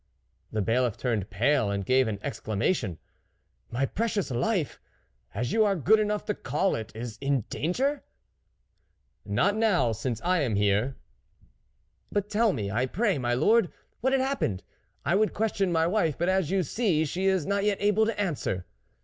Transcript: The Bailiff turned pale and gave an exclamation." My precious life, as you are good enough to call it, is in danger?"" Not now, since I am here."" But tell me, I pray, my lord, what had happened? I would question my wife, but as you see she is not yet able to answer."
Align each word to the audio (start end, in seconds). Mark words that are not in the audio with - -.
The 0.51 0.63
Bailiff 0.63 0.97
turned 0.97 1.29
pale 1.29 1.69
and 1.69 1.85
gave 1.85 2.07
an 2.07 2.17
exclamation." 2.23 2.97
My 3.69 3.85
precious 3.85 4.31
life, 4.31 4.79
as 5.35 5.51
you 5.51 5.63
are 5.63 5.75
good 5.75 5.99
enough 5.99 6.25
to 6.25 6.33
call 6.33 6.73
it, 6.73 6.91
is 6.95 7.19
in 7.21 7.41
danger?"" 7.51 8.03
Not 9.25 9.55
now, 9.55 9.91
since 9.91 10.19
I 10.23 10.39
am 10.39 10.55
here."" 10.55 10.95
But 12.11 12.31
tell 12.31 12.51
me, 12.51 12.71
I 12.71 12.87
pray, 12.87 13.19
my 13.19 13.35
lord, 13.35 13.71
what 13.99 14.11
had 14.11 14.23
happened? 14.23 14.63
I 15.05 15.13
would 15.13 15.35
question 15.35 15.71
my 15.71 15.85
wife, 15.85 16.17
but 16.17 16.29
as 16.29 16.49
you 16.49 16.63
see 16.63 17.05
she 17.05 17.27
is 17.27 17.45
not 17.45 17.63
yet 17.63 17.77
able 17.79 18.07
to 18.07 18.19
answer." 18.19 18.65